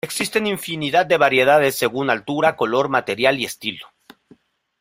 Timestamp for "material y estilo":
2.89-3.85